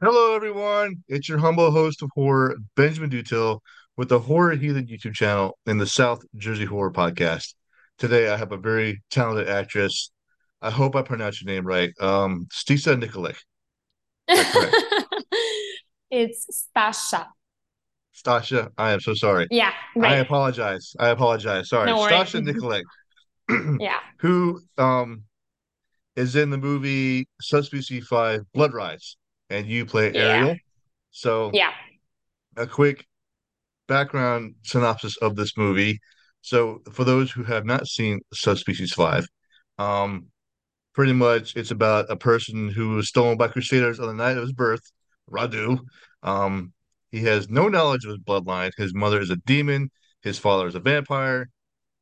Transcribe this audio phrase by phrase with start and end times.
[0.00, 1.02] Hello, everyone.
[1.08, 3.60] It's your humble host of horror, Benjamin Dutil,
[3.96, 7.54] with the Horror Heathen YouTube channel and the South Jersey Horror Podcast.
[7.98, 10.10] Today, I have a very talented actress.
[10.60, 11.92] I hope I pronounced your name right.
[12.00, 13.36] Um, Stisa Nikolic.
[16.10, 17.26] It's Stasha.
[18.14, 19.48] Stasha, I am so sorry.
[19.50, 20.92] Yeah, I apologize.
[20.98, 21.68] I apologize.
[21.68, 21.90] Sorry.
[21.90, 21.98] No.
[22.06, 22.84] Stasha Nikolic,
[23.80, 25.24] Yeah, who um
[26.14, 29.16] is in the movie Subspecies 5 Blood Rise,
[29.54, 30.56] and you play yeah, Ariel.
[31.10, 31.72] So, yeah.
[32.56, 33.06] a quick
[33.86, 36.00] background synopsis of this movie.
[36.42, 39.26] So, for those who have not seen Subspecies 5,
[39.78, 40.26] um,
[40.94, 44.42] pretty much it's about a person who was stolen by Crusaders on the night of
[44.42, 44.82] his birth,
[45.30, 45.78] Radu.
[46.22, 46.72] Um,
[47.10, 48.72] he has no knowledge of his bloodline.
[48.76, 49.90] His mother is a demon,
[50.22, 51.48] his father is a vampire,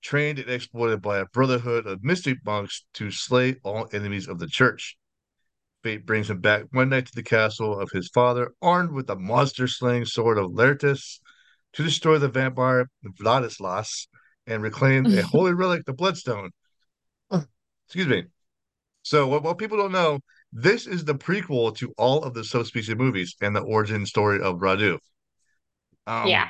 [0.03, 4.47] trained and exploited by a brotherhood of mystic monks to slay all enemies of the
[4.47, 4.97] church.
[5.83, 9.17] Fate brings him back one night to the castle of his father, armed with the
[9.17, 11.21] monster slaying sword of Laertes,
[11.73, 12.89] to destroy the vampire
[13.21, 14.07] Vladislas
[14.47, 16.51] and reclaim a holy relic, the Bloodstone.
[17.87, 18.25] Excuse me.
[19.03, 20.21] So, what, what people don't know,
[20.53, 24.61] this is the prequel to all of the subspecies movies and the origin story of
[24.61, 24.99] Radu.
[26.07, 26.43] Yeah.
[26.43, 26.49] Um,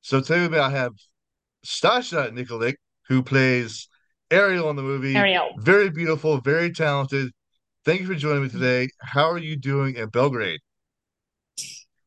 [0.00, 0.92] so today I have
[1.64, 2.74] Stasha Nikolic,
[3.08, 3.88] who plays
[4.30, 5.14] Ariel in the movie.
[5.14, 5.50] Ariel.
[5.58, 7.30] Very beautiful, very talented.
[7.84, 8.90] Thank you for joining me today.
[9.00, 10.60] How are you doing in Belgrade?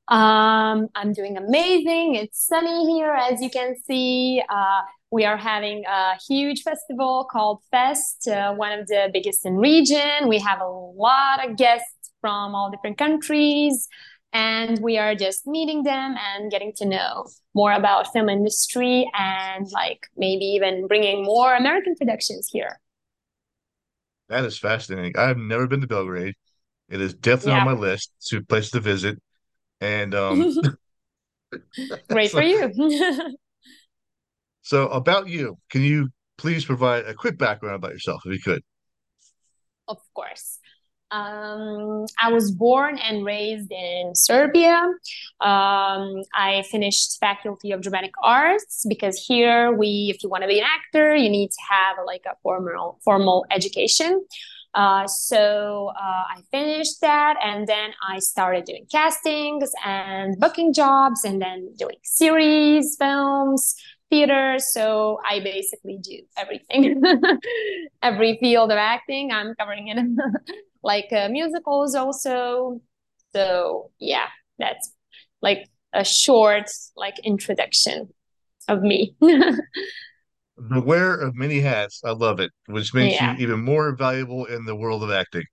[0.08, 2.16] Um, I'm doing amazing.
[2.16, 4.42] It's sunny here, as you can see.
[4.48, 4.82] Uh,
[5.12, 10.30] we are having a huge festival called Fest, uh, one of the biggest in region.
[10.30, 13.90] We have a lot of guests from all different countries,
[14.32, 19.68] and we are just meeting them and getting to know more about film industry and
[19.72, 22.80] like maybe even bringing more American productions here.
[24.30, 25.18] That is fascinating.
[25.18, 26.36] I've never been to Belgrade.
[26.90, 29.20] It is definitely on my list to places to visit.
[29.82, 30.52] And um,
[32.10, 32.72] great for you.
[34.62, 38.64] so about you, can you please provide a quick background about yourself, if you could?
[39.88, 40.60] Of course.
[41.16, 44.76] Um, I was born and raised in Serbia.
[45.40, 50.60] Um, I finished Faculty of Dramatic Arts because here we, if you want to be
[50.60, 54.26] an actor, you need to have like a formal formal education.
[54.74, 61.24] Uh, so uh, I finished that, and then I started doing castings and booking jobs,
[61.24, 63.74] and then doing series, films,
[64.10, 64.58] theater.
[64.60, 67.02] So I basically do everything,
[68.04, 69.32] every field of acting.
[69.32, 69.98] I'm covering it,
[70.86, 72.80] like uh, musicals also.
[73.34, 74.28] So yeah,
[74.60, 74.94] that's
[75.42, 78.10] like a short like introduction
[78.70, 79.16] of me.
[80.58, 82.00] The wear of many hats.
[82.06, 85.44] I love it, which makes you even more valuable in the world of acting,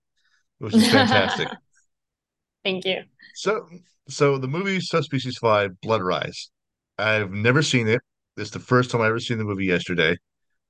[0.59, 1.49] which is fantastic.
[2.63, 3.03] Thank you.
[3.35, 3.67] So,
[4.07, 6.49] so the movie Subspecies 5, Blood Rise.
[6.97, 7.99] I've never seen it.
[8.37, 10.15] It's the first time I ever seen the movie yesterday,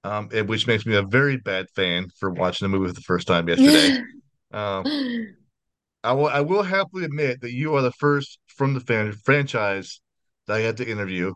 [0.04, 3.28] um, which makes me a very bad fan for watching the movie for the first
[3.28, 4.02] time yesterday.
[4.54, 4.92] Um,
[6.04, 10.02] I will I will happily admit that you are the first from the fan franchise
[10.48, 11.34] that I had to interview,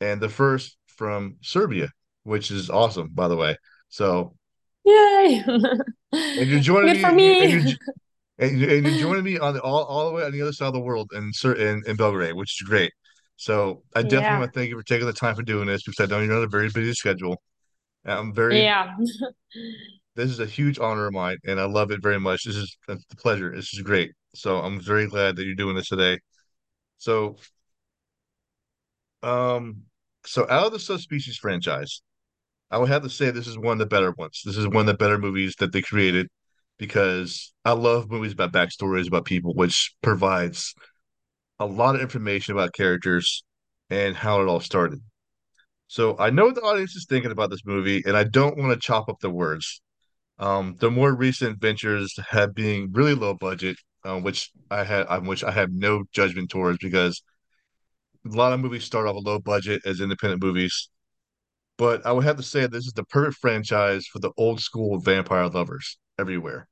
[0.00, 1.90] and the first from Serbia,
[2.24, 3.56] which is awesome, by the way.
[3.90, 4.36] So,
[4.84, 5.44] Yay!
[6.36, 7.52] and you're joining Good me, for and you're and me.
[7.52, 7.62] you're
[8.38, 10.52] and, you- and you're joining me on the all, all the way on the other
[10.52, 12.92] side of the world in in, in Belgrade, which is great.
[13.36, 14.40] So I definitely Yeah.
[14.40, 16.36] want to thank you for taking the time for doing this because I know you're
[16.36, 17.42] on a very busy schedule.
[18.06, 18.96] I'm very Yeah.
[20.14, 22.44] This is a huge honor of mine, and I love it very much.
[22.44, 23.54] This is a pleasure.
[23.54, 24.12] This is great.
[24.34, 26.18] So I'm very glad that you're doing this today.
[26.98, 27.36] So
[29.22, 29.82] um,
[30.24, 32.02] so out of the Subspecies franchise,
[32.70, 34.42] I would have to say this is one of the better ones.
[34.44, 36.28] This is one of the better movies that they created
[36.78, 40.74] because I love movies about backstories about people, which provides
[41.60, 43.44] a lot of information about characters
[43.90, 45.00] and how it all started.
[45.86, 48.78] So I know the audience is thinking about this movie, and I don't want to
[48.80, 49.81] chop up the words.
[50.42, 55.26] Um, the more recent ventures have been really low budget, uh, which I had, um,
[55.26, 57.22] which I have no judgment towards because
[58.26, 60.88] a lot of movies start off a low budget as independent movies.
[61.78, 64.98] But I would have to say this is the perfect franchise for the old school
[64.98, 66.66] vampire lovers everywhere.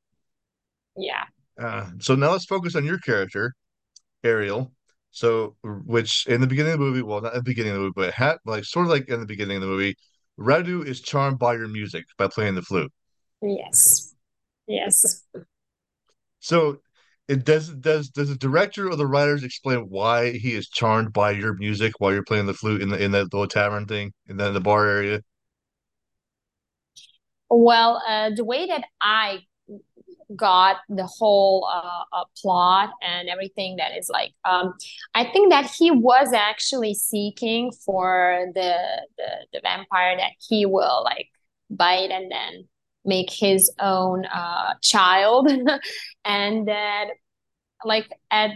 [0.96, 1.26] Yeah.
[1.56, 3.54] Uh, so now let's focus on your character,
[4.24, 4.72] Ariel.
[5.12, 7.82] So, which in the beginning of the movie, well, not at the beginning of the
[7.82, 9.94] movie, but ha like sort of like in the beginning of the movie,
[10.40, 12.92] Radu is charmed by your music by playing the flute.
[13.42, 14.14] Yes.
[14.66, 15.24] Yes.
[16.40, 16.80] So,
[17.28, 21.30] it does does does the director or the writers explain why he is charmed by
[21.30, 24.38] your music while you're playing the flute in the in that little tavern thing and
[24.38, 25.22] then the bar area?
[27.48, 29.40] Well, uh, the way that I
[30.36, 34.74] got the whole uh, uh, plot and everything that is like um,
[35.14, 38.76] i think that he was actually seeking for the,
[39.18, 41.26] the the vampire that he will like
[41.68, 42.68] bite and then
[43.04, 45.50] make his own uh, child.
[46.24, 47.06] And that
[47.84, 48.50] like at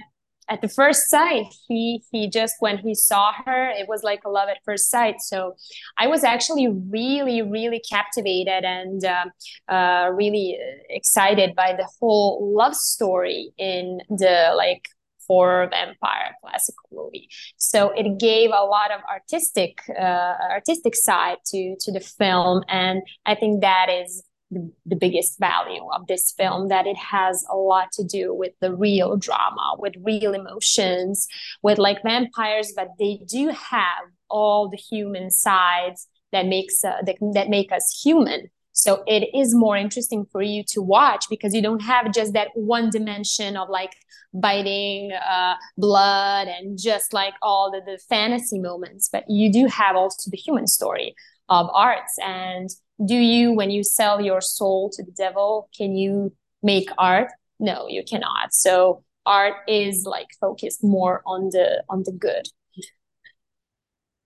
[0.49, 4.29] at the first sight he he just when he saw her it was like a
[4.29, 5.21] love at first sight.
[5.21, 5.55] So
[5.99, 9.25] i was actually really really captivated and uh,
[9.73, 10.59] uh, really
[10.91, 14.89] excited by the whole love story in the like
[15.27, 17.31] horror vampire classical movie.
[17.57, 22.63] So it gave a lot of artistic uh, artistic side to to the film.
[22.69, 27.45] And i think that is the, the biggest value of this film that it has
[27.51, 31.27] a lot to do with the real drama with real emotions
[31.63, 37.17] with like vampires but they do have all the human sides that makes uh, that,
[37.33, 38.51] that make us human.
[38.73, 42.49] So it is more interesting for you to watch because you don't have just that
[42.55, 43.93] one dimension of like
[44.35, 49.95] biting uh, blood and just like all the, the fantasy moments, but you do have
[49.95, 51.15] also the human story
[51.49, 52.17] of arts.
[52.23, 52.71] And
[53.05, 56.33] do you when you sell your soul to the devil can you
[56.63, 57.29] make art?
[57.59, 58.53] No you cannot.
[58.53, 62.47] So art is like focused more on the on the good.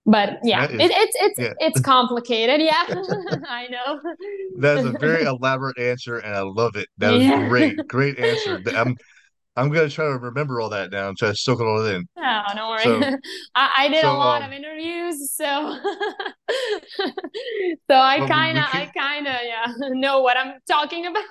[0.07, 1.53] But yeah is, it, it's it's yeah.
[1.61, 2.61] it's complicated.
[2.61, 2.85] Yeah
[3.49, 4.01] i know.
[4.59, 6.89] That's a very elaborate answer and i love it.
[6.99, 7.49] That was yeah.
[7.49, 8.63] great great answer.
[8.75, 8.97] I'm
[9.59, 12.09] I'm gonna try to remember all that now and try to soak it all in.
[12.17, 12.85] Oh, don't worry.
[12.85, 13.01] So,
[13.57, 15.45] I, I, did so, a lot um, of interviews, so
[17.91, 21.25] so I kind of, I kind of, yeah, know what I'm talking about.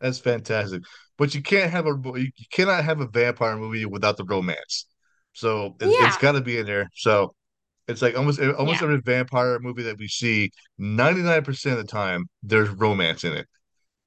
[0.00, 0.82] That's fantastic,
[1.18, 4.86] but you can't have a you cannot have a vampire movie without the romance.
[5.32, 6.06] So it's, yeah.
[6.06, 6.88] it's got to be in there.
[6.94, 7.34] So
[7.88, 8.86] it's like almost almost yeah.
[8.86, 13.32] every vampire movie that we see, ninety nine percent of the time, there's romance in
[13.32, 13.48] it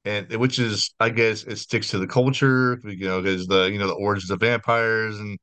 [0.06, 3.80] and which is I guess it sticks to the culture, you know, because the you
[3.80, 5.38] know the origins of vampires and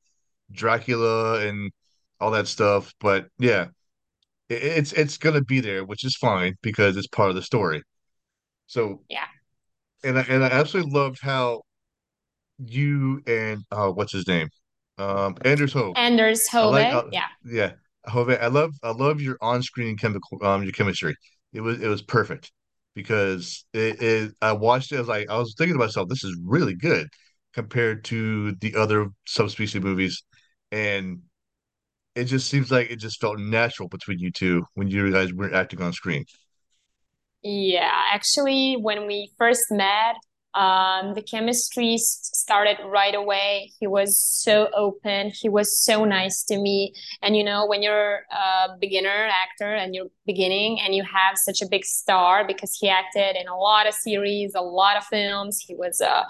[0.51, 1.71] Dracula and
[2.19, 2.93] all that stuff.
[2.99, 3.67] But yeah,
[4.49, 7.83] it, it's it's gonna be there, which is fine because it's part of the story.
[8.67, 9.25] So yeah,
[10.03, 11.61] and I, and I absolutely loved how
[12.59, 14.49] you and uh, what's his name,
[14.97, 15.95] um, Anders Hove.
[15.97, 17.71] Anders Hove, like, uh, yeah, yeah,
[18.05, 18.29] Hove.
[18.29, 21.15] I love I love your on screen chemical um your chemistry.
[21.53, 22.51] It was it was perfect
[22.95, 24.97] because it, it I watched it.
[24.97, 27.07] I was like, I was thinking to myself, this is really good
[27.53, 30.23] compared to the other subspecies movies,
[30.71, 31.21] and
[32.15, 35.53] it just seems like it just felt natural between you two when you guys were
[35.53, 36.25] acting on screen.
[37.43, 40.15] Yeah, actually, when we first met,
[40.53, 43.71] um, the chemistry started right away.
[43.79, 45.31] He was so open.
[45.33, 46.93] He was so nice to me.
[47.21, 51.61] And you know, when you're a beginner actor and you're beginning and you have such
[51.61, 55.59] a big star because he acted in a lot of series, a lot of films.
[55.65, 56.23] He was uh,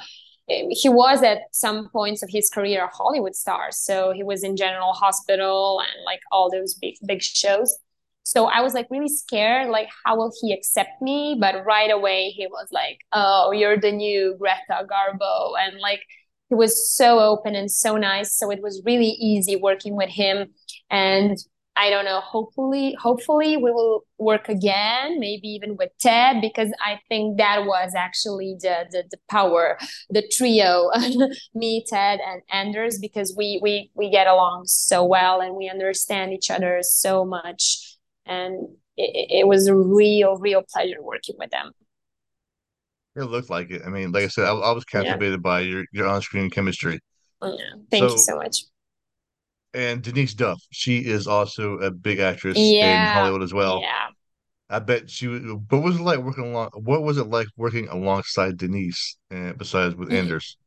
[0.47, 3.71] he was at some points of his career a Hollywood star.
[3.71, 7.75] So he was in General Hospital and like all those big big shows.
[8.23, 11.37] So I was like really scared, like, how will he accept me?
[11.39, 15.53] But right away, he was like, oh, you're the new Greta Garbo.
[15.59, 16.01] And like,
[16.49, 18.37] he was so open and so nice.
[18.37, 20.49] So it was really easy working with him.
[20.89, 21.37] And
[21.77, 26.99] I don't know, hopefully, hopefully we will work again, maybe even with Ted, because I
[27.07, 29.79] think that was actually the the, the power,
[30.09, 30.91] the trio,
[31.55, 36.33] me, Ted, and Anders, because we we we get along so well and we understand
[36.33, 37.90] each other so much
[38.25, 41.71] and it, it was a real, real pleasure working with them.
[43.15, 43.81] It looked like it.
[43.85, 45.37] I mean, like I said, I, I was captivated yeah.
[45.37, 46.99] by your your on screen chemistry.
[47.41, 47.81] Oh, yeah.
[47.89, 48.63] Thank so, you so much.
[49.73, 53.09] And Denise Duff, she is also a big actress yeah.
[53.09, 53.81] in Hollywood as well.
[53.81, 54.07] Yeah.
[54.69, 55.27] I bet she.
[55.27, 56.69] Was, what was it like working along?
[56.73, 60.57] What was it like working alongside Denise, And besides with Anders?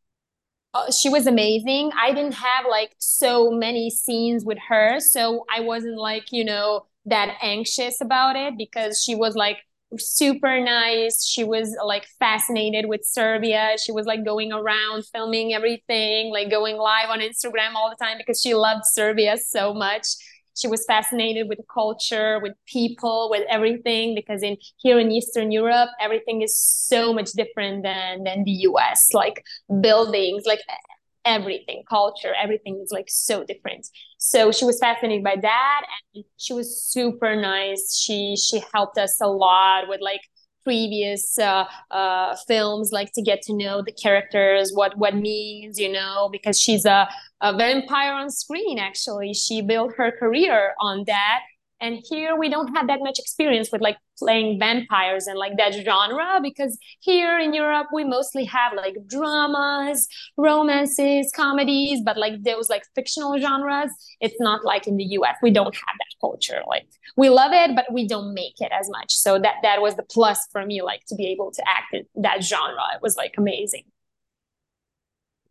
[0.75, 1.93] Uh, she was amazing.
[1.99, 6.87] I didn't have like so many scenes with her, so I wasn't like you know
[7.07, 9.59] that anxious about it because she was like
[9.99, 11.25] super nice.
[11.25, 13.77] She was like fascinated with Serbia.
[13.83, 18.19] She was like going around filming everything, like going live on Instagram all the time
[18.19, 20.07] because she loved Serbia so much.
[20.57, 25.91] She was fascinated with culture, with people, with everything because in here in Eastern Europe,
[26.01, 29.09] everything is so much different than than the US.
[29.13, 29.45] Like
[29.81, 30.61] buildings, like
[31.25, 33.87] everything culture everything is like so different.
[34.19, 35.83] So she was fascinated by that
[36.15, 37.97] and she was super nice.
[37.97, 40.21] She she helped us a lot with like
[40.65, 45.93] previous uh, uh, films like to get to know the characters what what means you
[45.93, 47.07] know because she's a,
[47.43, 49.35] a vampire on screen actually.
[49.35, 51.41] She built her career on that.
[51.81, 55.75] And here we don't have that much experience with like playing vampires and like that
[55.75, 62.69] genre because here in Europe we mostly have like dramas, romances, comedies, but like those
[62.69, 63.91] like fictional genres,
[64.21, 65.37] it's not like in the US.
[65.43, 66.63] We don't have that culture.
[66.67, 69.13] Like we love it, but we don't make it as much.
[69.13, 72.05] So that that was the plus for me, like to be able to act in
[72.23, 72.83] that genre.
[72.95, 73.85] It was like amazing.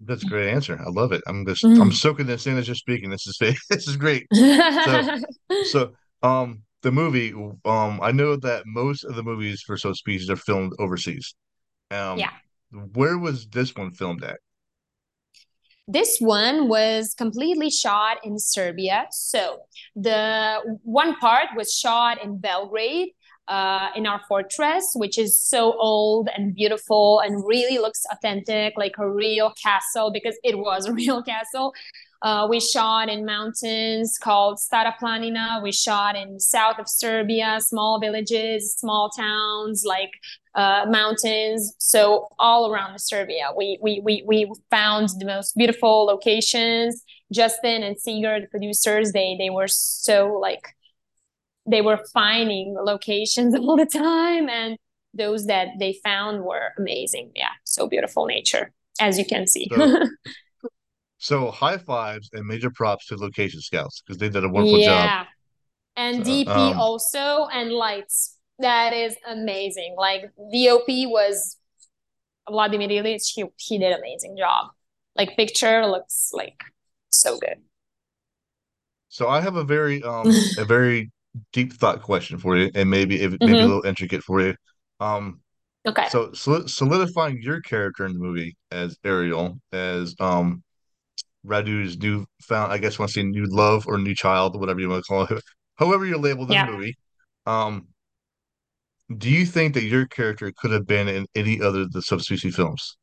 [0.05, 0.79] That's a great answer.
[0.79, 1.21] I love it.
[1.27, 1.79] I'm just mm.
[1.79, 3.09] I'm soaking this in as you're speaking.
[3.09, 3.37] This is
[3.69, 4.27] this is great.
[4.33, 5.17] So
[5.63, 5.91] so
[6.21, 7.33] um, the movie,
[7.65, 11.33] um, I know that most of the movies for Subspecies are filmed overseas.
[11.91, 12.31] Um, yeah.
[12.71, 14.39] Where was this one filmed at?
[15.87, 19.07] This one was completely shot in Serbia.
[19.11, 19.59] So
[19.95, 23.09] the one part was shot in Belgrade,
[23.47, 28.93] uh, in our fortress, which is so old and beautiful and really looks authentic, like
[28.97, 31.73] a real castle, because it was a real castle.
[32.23, 35.61] Uh, we shot in mountains called Stara Planina.
[35.61, 40.11] We shot in south of Serbia, small villages, small towns, like
[40.55, 41.75] uh, mountains.
[41.79, 47.03] So all around Serbia, we, we, we, we found the most beautiful locations.
[47.33, 50.69] Justin and Seeger, the producers, they, they were so like,
[51.65, 54.47] they were finding locations all the time.
[54.47, 54.77] And
[55.13, 57.33] those that they found were amazing.
[57.35, 57.51] Yeah.
[57.65, 59.67] So beautiful nature, as you can see.
[59.75, 60.07] So,
[61.23, 64.81] So high fives and major props to location scouts because they did a wonderful job.
[64.81, 65.19] yeah.
[65.19, 65.27] job.
[65.95, 68.37] And DP um, also and lights.
[68.59, 69.95] That is amazing.
[69.97, 71.55] Like DOP was
[72.49, 74.71] Vladimir Ilic, he, he did an amazing job.
[75.15, 76.59] Like picture looks like
[77.09, 77.61] so good.
[79.07, 80.27] So I have a very um
[80.57, 81.09] a very
[81.53, 83.53] deep thought question for you, and maybe if, maybe mm-hmm.
[83.53, 84.55] a little intricate for you.
[84.99, 85.39] Um,
[85.87, 86.09] okay.
[86.09, 90.63] So solidifying your character in the movie as Ariel, as um
[91.43, 94.89] Radu's new found, I guess, want to say new love or new child, whatever you
[94.89, 95.43] want to call it,
[95.75, 96.65] however you label in yeah.
[96.65, 96.97] the movie.
[97.45, 97.87] Um,
[99.17, 102.55] do you think that your character could have been in any other of the subspecies
[102.55, 102.97] films?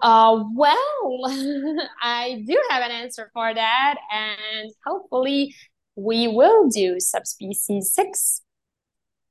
[0.00, 1.20] Uh, well,
[2.02, 5.54] I do have an answer for that, and hopefully,
[5.96, 8.40] we will do subspecies six.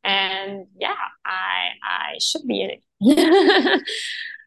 [0.03, 0.93] And yeah,
[1.25, 2.83] I I should be in it,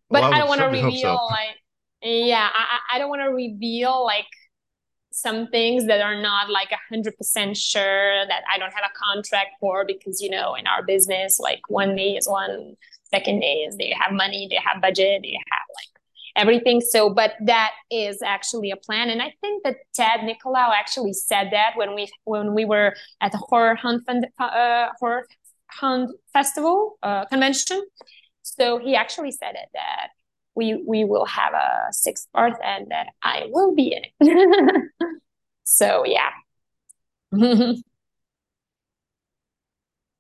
[0.09, 1.25] but well, I, I don't want to reveal so.
[1.25, 1.57] like
[2.03, 4.27] yeah i, I don't want to reveal like
[5.15, 9.13] some things that are not like a hundred percent sure that I don't have a
[9.13, 12.77] contract for because you know in our business like one day is one
[13.11, 15.93] second day is they have money they have budget they have like
[16.37, 16.81] everything.
[16.81, 19.11] So but that is actually a plan.
[19.11, 23.33] And I think that Ted Nicolau actually said that when we when we were at
[23.33, 24.01] the HorrorHound
[24.39, 25.27] uh, horror
[25.69, 27.83] hunt festival uh, convention.
[28.43, 30.09] So he actually said it that
[30.55, 34.91] we we will have a sixth part and that I will be in it.
[35.65, 36.31] so yeah.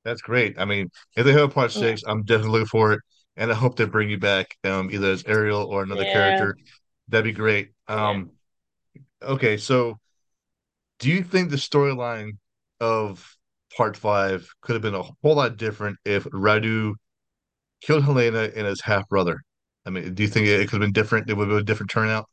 [0.04, 0.58] That's great.
[0.58, 2.10] I mean, if they have a part six, yeah.
[2.10, 3.00] I'm definitely looking for it.
[3.36, 6.12] And I hope they bring you back um, either as Ariel or another yeah.
[6.12, 6.56] character.
[7.08, 7.70] That'd be great.
[7.88, 8.32] Um,
[8.94, 9.02] yeah.
[9.22, 9.98] Okay, so
[10.98, 12.32] do you think the storyline
[12.80, 13.36] of
[13.76, 16.94] part five could have been a whole lot different if Radu
[17.80, 19.42] killed Helena and his half brother?
[19.84, 21.28] I mean, do you think it could have been different?
[21.28, 22.28] It would have been a different turnout?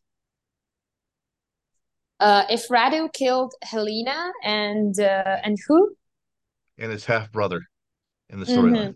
[2.20, 5.96] Uh, if Radu killed Helena and uh, and who?
[6.78, 7.62] And his half brother
[8.30, 8.76] in the storyline.
[8.76, 8.92] Mm-hmm.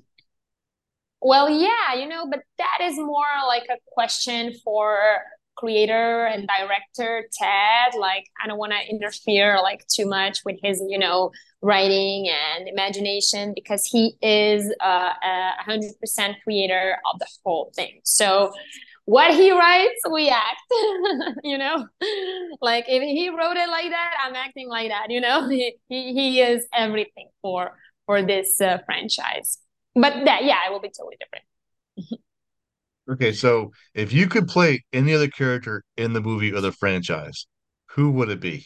[1.21, 5.21] Well, yeah, you know, but that is more like a question for
[5.55, 7.93] creator and director Ted.
[7.99, 11.31] Like, I don't want to interfere like too much with his, you know,
[11.61, 17.99] writing and imagination because he is uh, a hundred percent creator of the whole thing.
[18.03, 18.51] So
[19.05, 20.61] what he writes, we act,
[21.43, 21.87] you know,
[22.61, 26.13] like if he wrote it like that, I'm acting like that, you know, he, he,
[26.13, 29.57] he is everything for, for this uh, franchise.
[29.95, 32.21] But that, yeah, it will be totally different.
[33.11, 33.33] okay.
[33.33, 37.45] So if you could play any other character in the movie or the franchise,
[37.91, 38.65] who would it be?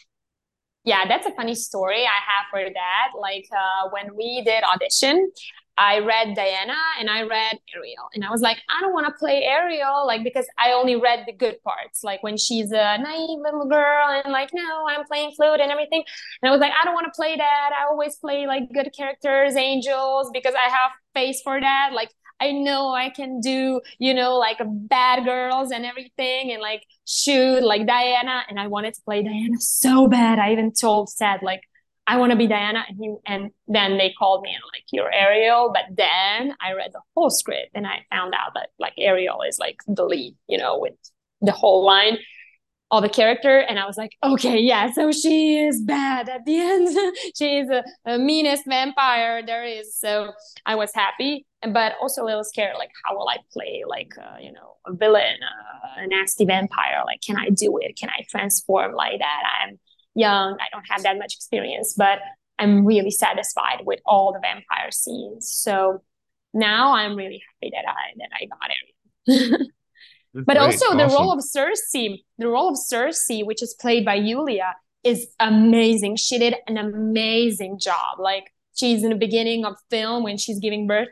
[0.84, 3.08] yeah, that's a funny story I have for that.
[3.18, 5.30] Like uh, when we did audition,
[5.76, 9.12] I read Diana and I read Ariel, and I was like, I don't want to
[9.12, 13.38] play Ariel, like because I only read the good parts, like when she's a naive
[13.38, 16.02] little girl and like, no, I'm playing flute and everything.
[16.42, 17.70] And I was like, I don't want to play that.
[17.78, 21.90] I always play like good characters, angels, because I have face for that.
[21.92, 26.84] Like I know I can do, you know, like bad girls and everything and like
[27.06, 28.44] shoot like Diana.
[28.48, 30.38] And I wanted to play Diana so bad.
[30.38, 31.62] I even told Ted, like,
[32.06, 32.84] I want to be Diana.
[32.88, 35.72] And he, and then they called me and like, you're Ariel.
[35.74, 39.58] But then I read the whole script and I found out that like Ariel is
[39.58, 40.94] like the lead, you know, with
[41.40, 42.18] the whole line.
[42.90, 46.58] all the character and i was like okay yeah so she is bad at the
[46.58, 46.88] end
[47.36, 50.32] she is a, a, meanest vampire there is so
[50.64, 54.36] i was happy but also a little scared like how will i play like uh,
[54.40, 58.24] you know a villain uh, a nasty vampire like can i do it can i
[58.28, 59.78] transform like that i'm
[60.14, 62.20] young i don't have that much experience but
[62.58, 66.02] i'm really satisfied with all the vampire scenes so
[66.54, 69.68] now i'm really happy that i that i got it
[70.34, 70.58] but Great.
[70.58, 70.98] also awesome.
[70.98, 74.74] the role of Cersei, the role of Cersei, which is played by Julia,
[75.04, 76.16] is amazing.
[76.16, 78.18] She did an amazing job.
[78.18, 81.08] Like she's in the beginning of film when she's giving birth.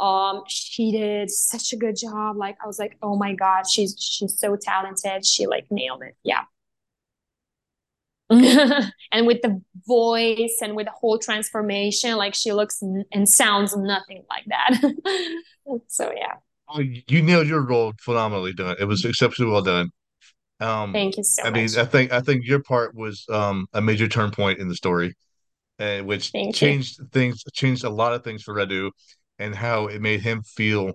[0.00, 2.36] Um, she did such a good job.
[2.36, 5.26] Like I was like, oh my god, she's she's so talented.
[5.26, 6.16] She like nailed it.
[6.22, 6.44] Yeah.
[8.30, 14.22] and with the voice and with the whole transformation, like she looks and sounds nothing
[14.30, 15.40] like that.
[15.88, 16.34] so yeah.
[16.68, 18.76] Oh, you nailed your role phenomenally done.
[18.78, 19.90] It was exceptionally well done.
[20.60, 21.48] Um, Thank you so much.
[21.48, 21.70] I much.
[21.72, 24.76] mean, I think I think your part was um, a major turn point in the
[24.76, 25.16] story,
[25.78, 27.08] and uh, which Thank changed you.
[27.12, 28.90] things, changed a lot of things for Radu,
[29.40, 30.92] and how it made him feel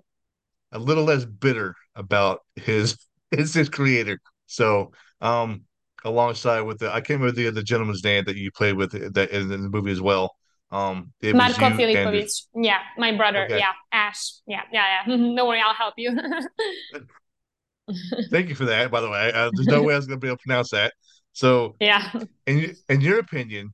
[0.72, 2.98] a little less bitter about his
[3.32, 4.20] his his creator.
[4.48, 5.64] So, um,
[6.04, 9.32] alongside with the I can't remember the the gentleman's name that you played with that
[9.32, 10.36] in the movie as well.
[10.72, 12.32] Um, it Marco Filipovic.
[12.56, 13.46] Yeah, my brother.
[13.46, 13.60] Okay.
[13.60, 14.34] Yeah, Ash.
[14.48, 15.18] Yeah, yeah, yeah.
[15.18, 16.16] Don't worry, I'll help you.
[18.32, 18.92] Thank you for that.
[18.92, 20.72] By the way, uh, there's no way I was going to be able to pronounce
[20.72, 20.94] that.
[21.34, 22.12] So, yeah.
[22.48, 23.74] In in your opinion,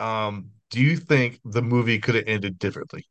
[0.00, 3.06] um, do you think the movie could have ended differently?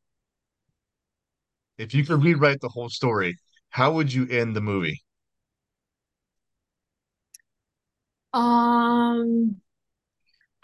[1.81, 3.38] If you could rewrite the whole story,
[3.69, 5.01] how would you end the movie?
[8.33, 9.61] Um,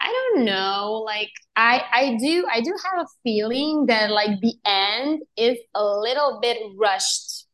[0.00, 1.02] I don't know.
[1.04, 5.84] Like I I do I do have a feeling that like the end is a
[5.84, 7.46] little bit rushed.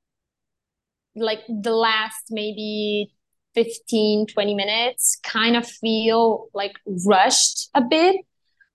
[1.17, 3.13] Like the last maybe
[3.55, 6.73] 15 20 minutes kind of feel like
[7.07, 8.17] rushed a bit.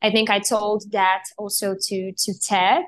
[0.01, 2.83] I think I told that also to to Ted,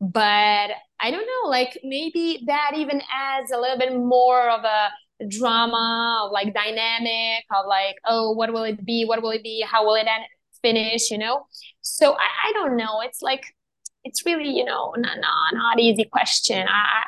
[0.00, 0.70] but
[1.02, 4.90] I don't know, like maybe that even adds a little bit more of a
[5.28, 9.04] drama of like dynamic of like oh what will it be?
[9.04, 9.64] What will it be?
[9.68, 10.24] How will it end?
[10.62, 11.46] Finish you know?
[11.80, 13.00] So I, I don't know.
[13.00, 13.42] It's like
[14.04, 16.66] it's really you know not, not, not easy question.
[16.68, 17.02] I,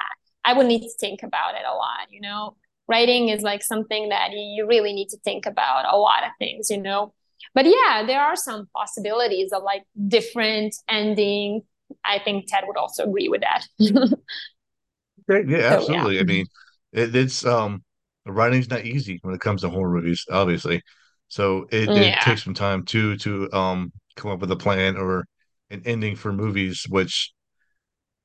[0.45, 2.57] I would need to think about it a lot you know?
[2.89, 6.69] Writing is like something that you really need to think about a lot of things
[6.69, 7.15] you know?
[7.55, 11.63] But yeah there are some possibilities of like different ending
[12.05, 16.21] i think ted would also agree with that yeah absolutely so, yeah.
[16.21, 16.47] i mean
[16.93, 17.83] it, it's um
[18.27, 20.83] writing's not easy when it comes to horror movies, obviously.
[21.29, 22.19] So it, yeah.
[22.19, 25.25] it takes some time to to um come up with a plan or
[25.71, 27.33] an ending for movies, which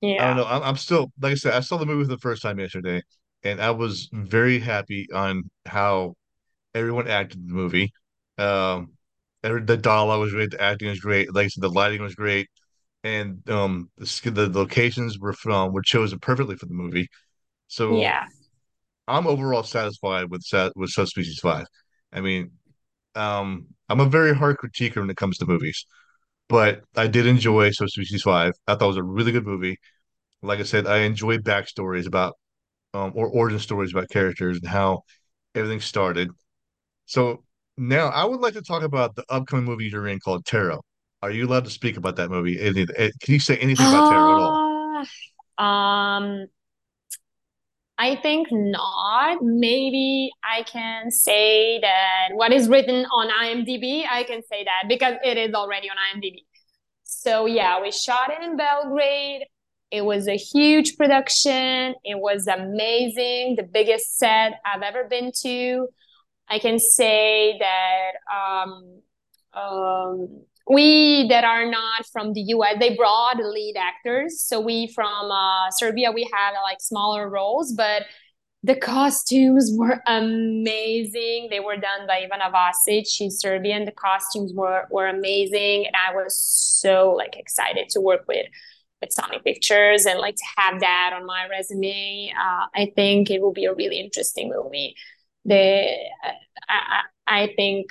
[0.01, 0.23] yeah.
[0.23, 0.45] I don't know.
[0.45, 3.01] I'm, I'm still like I said, I saw the movie for the first time yesterday,
[3.43, 6.15] and I was very happy on how
[6.73, 7.91] everyone acted in the movie.
[8.38, 8.93] Um,
[9.41, 12.49] the dialogue was great, the acting was great, like I said, the lighting was great,
[13.03, 17.07] and um, the, the locations were from were chosen perfectly for the movie.
[17.67, 18.25] So yeah,
[19.07, 20.43] I'm overall satisfied with
[20.75, 21.65] with Subspecies Five.
[22.13, 22.51] I mean,
[23.15, 25.85] um, I'm a very hard critiquer when it comes to movies,
[26.49, 28.53] but I did enjoy Subspecies Five.
[28.67, 29.77] I thought it was a really good movie.
[30.43, 32.35] Like I said, I enjoy backstories about
[32.93, 35.03] um, or origin stories about characters and how
[35.55, 36.31] everything started.
[37.05, 37.43] So
[37.77, 40.81] now I would like to talk about the upcoming movie you're in called Tarot.
[41.21, 42.60] Are you allowed to speak about that movie?
[42.60, 45.05] Eh, can you say anything about Tarot at all?
[45.58, 46.47] Uh, um,
[47.97, 49.39] I think not.
[49.41, 55.15] Maybe I can say that what is written on IMDb, I can say that because
[55.23, 56.38] it is already on IMDb.
[57.03, 59.41] So, yeah, we shot it in Belgrade.
[59.91, 61.95] It was a huge production.
[62.05, 65.88] It was amazing, the biggest set I've ever been to.
[66.47, 69.01] I can say that um,
[69.53, 74.41] um, we that are not from the US, they brought lead actors.
[74.41, 78.03] So we from uh, Serbia, we had uh, like smaller roles, but
[78.62, 81.47] the costumes were amazing.
[81.49, 83.05] They were done by Ivana Vasic.
[83.10, 83.86] She's Serbian.
[83.86, 88.45] The costumes were were amazing, and I was so like excited to work with
[89.01, 92.34] with Sony Pictures and like to have that on my resume.
[92.38, 94.95] Uh, I think it will be a really interesting movie.
[95.45, 95.88] The
[96.67, 97.88] I, I think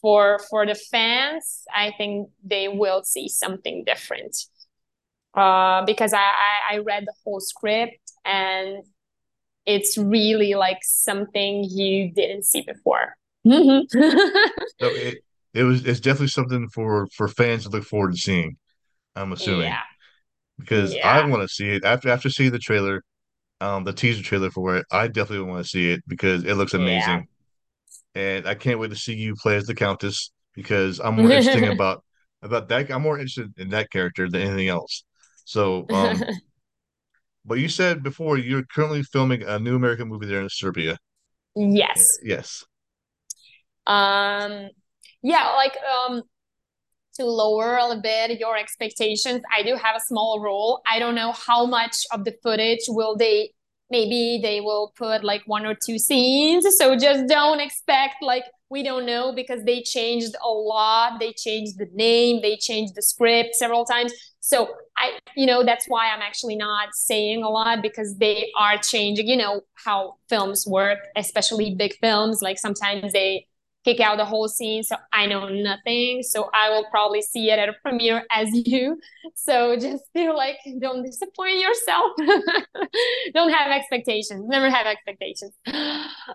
[0.00, 4.36] for for the fans, I think they will see something different.
[5.34, 8.82] Uh, because I, I, I read the whole script and
[9.66, 13.16] it's really like something you didn't see before.
[13.46, 13.84] so
[14.80, 15.18] it,
[15.52, 18.56] it was it's definitely something for for fans to look forward to seeing.
[19.14, 19.68] I'm assuming.
[19.68, 19.80] Yeah.
[20.58, 21.08] Because yeah.
[21.08, 23.02] I want to see it after after seeing the trailer,
[23.60, 24.86] um, the teaser trailer for it.
[24.90, 27.28] I definitely want to see it because it looks amazing.
[28.16, 31.64] And I can't wait to see you play as the Countess because I'm more interested
[31.72, 32.02] about
[32.42, 32.90] about that.
[32.90, 35.04] I'm more interested in that character than anything else.
[35.44, 36.22] So, um,
[37.44, 40.96] but you said before you're currently filming a new American movie there in Serbia.
[41.54, 42.18] Yes.
[42.22, 42.64] Yes.
[43.86, 44.68] Um,
[45.22, 46.22] yeah, like um,
[47.14, 50.80] to lower a little bit your expectations, I do have a small role.
[50.90, 53.50] I don't know how much of the footage will they
[53.90, 56.66] maybe they will put like one or two scenes.
[56.78, 61.20] So just don't expect like we don't know because they changed a lot.
[61.20, 64.12] They changed the name, they changed the script several times.
[64.40, 68.78] So I, you know, that's why I'm actually not saying a lot because they are
[68.78, 72.42] changing, you know, how films work, especially big films.
[72.42, 73.46] Like sometimes they
[73.86, 74.82] kick out the whole scene.
[74.82, 76.22] So I know nothing.
[76.22, 78.98] So I will probably see it at a premiere as you.
[79.34, 82.12] So just feel like don't disappoint yourself.
[83.34, 84.44] don't have expectations.
[84.46, 85.52] Never have expectations.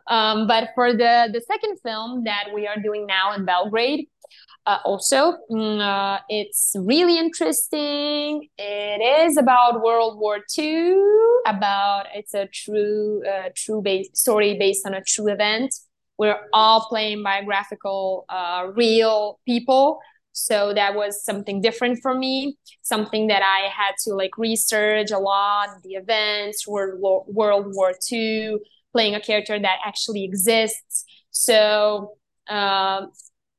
[0.08, 4.08] Um, but for the the second film that we are doing now in Belgrade,
[4.66, 10.96] uh, also mm, uh, it's really interesting it is about world war ii
[11.48, 15.74] about it's a true uh, true base story based on a true event
[16.22, 20.00] we're all playing biographical uh, real people.
[20.34, 25.18] So that was something different for me something that i had to like research a
[25.20, 28.58] lot the events world, world war ii
[28.94, 31.06] playing a character that actually exists.
[31.32, 32.14] So
[32.50, 33.02] uh,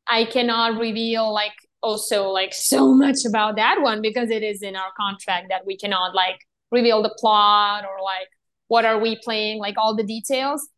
[0.06, 4.76] i cannot reveal like also like so much about that one because it is in
[4.76, 6.38] our contract that we cannot like
[6.70, 8.28] reveal the plot or like
[8.68, 10.68] what are we playing like all the details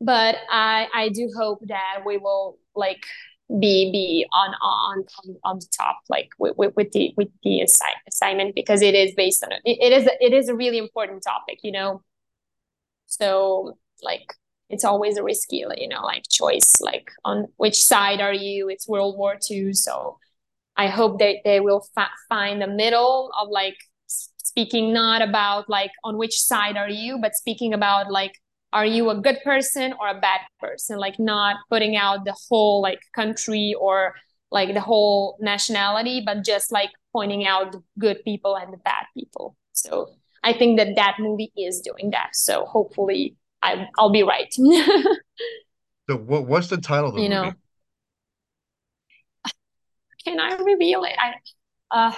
[0.00, 3.04] but I I do hope that we will like
[3.60, 5.04] be be on on
[5.44, 9.12] on, the top like with, with, with the with the assi- assignment because it is
[9.16, 12.02] based on it, it is it is a really important topic you know?
[13.06, 14.34] So like
[14.70, 18.68] it's always a risky you know like choice like on which side are you?
[18.68, 20.18] It's world war ii so
[20.76, 23.76] i hope that they will fa- find the middle of like
[24.06, 28.34] speaking not about like on which side are you but speaking about like
[28.74, 30.98] are you a good person or a bad person?
[30.98, 34.14] Like not putting out the whole like country or
[34.50, 39.06] like the whole nationality but just like pointing out the good people and the bad
[39.16, 39.56] people.
[39.72, 40.10] So
[40.44, 42.30] i think that that movie is doing that.
[42.34, 44.52] So hopefully I, i'll be right.
[46.10, 47.34] So what, what's the title of the you movie?
[47.34, 47.52] know.
[50.24, 51.14] Can i reveal it?
[51.18, 51.32] I
[51.90, 52.14] uh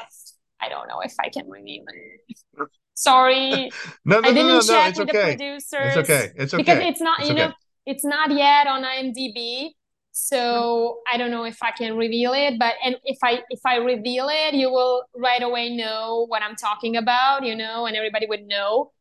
[0.60, 4.66] i don't know if i can reveal it Sorry, no, no, I didn't no, no,
[4.66, 5.32] check no, it's with okay.
[5.32, 5.72] the producers.
[5.80, 6.32] It's okay.
[6.36, 6.62] It's okay.
[6.62, 7.48] Because it's not, it's you okay.
[7.48, 7.52] know,
[7.86, 9.70] it's not yet on IMDb.
[10.12, 13.76] So I don't know if I can reveal it, but and if I if I
[13.76, 18.26] reveal it, you will right away know what I'm talking about, you know, and everybody
[18.26, 18.92] would know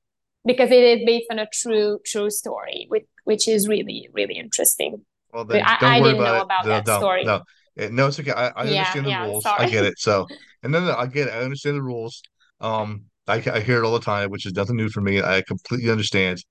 [0.45, 5.05] because it is based on a true true story, which which is really really interesting.
[5.33, 6.69] Well, then I, don't I worry didn't know about about it.
[6.69, 7.41] No, that no, story.
[7.77, 7.89] no.
[7.91, 8.31] No, it's okay.
[8.31, 9.51] I, I Yeah, understand the yeah, rules.
[9.57, 9.99] I get it.
[9.99, 10.27] So,
[10.63, 11.31] and then I get it.
[11.33, 12.21] I understand the rules.
[12.61, 15.21] Um, I, I hear it all the time, which is nothing new for me.
[15.21, 16.43] I completely understand.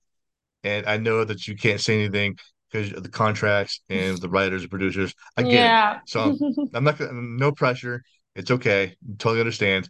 [0.63, 2.37] And I know that you can't say anything
[2.71, 5.13] because of the contracts and the writers and producers.
[5.37, 5.97] I get it.
[6.07, 8.01] So I'm, I'm not gonna, no pressure.
[8.35, 8.95] It's okay.
[9.17, 9.89] Totally understand.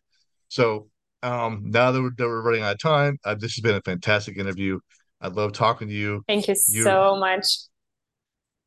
[0.49, 0.89] So
[1.23, 3.81] um, now that we're, that we're running out of time, uh, this has been a
[3.81, 4.79] fantastic interview.
[5.21, 6.23] I love talking to you.
[6.27, 7.47] Thank you You're so much.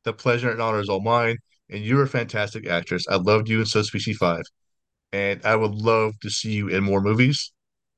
[0.03, 1.37] the pleasure and honor is all mine.
[1.69, 3.05] And you're a fantastic actress.
[3.07, 4.41] I loved you in Subspecies Five,
[5.13, 7.51] and I would love to see you in more movies.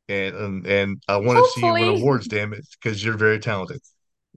[0.08, 2.28] And and, and I want to see you win awards.
[2.28, 3.80] Damn it, because you're very talented.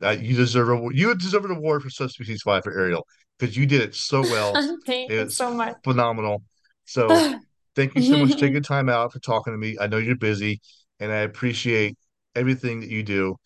[0.02, 3.06] Uh, you deserve a you deserve an award for Subspecies Five for Ariel
[3.38, 4.52] because you did it so well.
[4.86, 5.76] Thank you so much.
[5.84, 6.42] phenomenal.
[6.84, 7.08] So
[7.76, 9.76] thank you so much for taking time out for talking to me.
[9.80, 10.60] I know you're busy,
[11.00, 11.96] and I appreciate
[12.34, 13.36] everything that you do.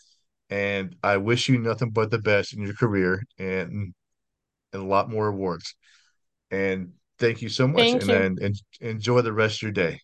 [0.50, 3.94] And I wish you nothing but the best in your career and
[4.72, 5.74] and a lot more awards.
[6.50, 7.80] And thank you so much.
[7.80, 8.14] Thank And you.
[8.14, 10.00] then and enjoy the rest of your day.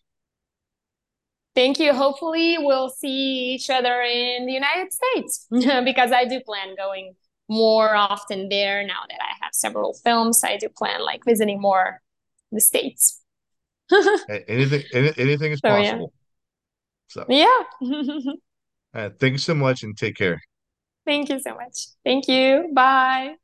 [1.55, 1.93] Thank you.
[1.93, 7.15] Hopefully, we'll see each other in the United States because I do plan going
[7.47, 10.41] more often there now that I have several films.
[10.43, 12.01] I do plan like visiting more
[12.51, 13.21] the States.
[14.27, 15.99] Anything any, anything is So, yeah.
[15.99, 16.13] possible.
[17.07, 17.63] So Yeah.
[18.93, 20.39] uh, thank you so much and take care.
[21.05, 21.87] Thank you so much.
[22.03, 22.71] Thank you.
[22.73, 23.35] Bye.